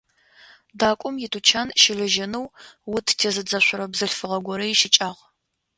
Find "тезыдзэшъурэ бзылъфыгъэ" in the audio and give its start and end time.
3.19-4.39